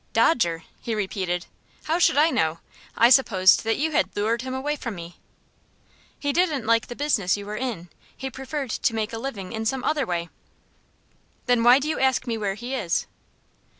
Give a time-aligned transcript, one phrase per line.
[0.13, 1.45] "Dodger!" he repeated.
[1.83, 2.57] "How should I know?
[2.97, 5.19] I supposed that you had lured him away from me."
[6.17, 7.87] "He didn't like the business you were in.
[8.17, 10.29] He preferred to make a living in some other way."
[11.45, 13.05] "Then why do you ask me where he is?"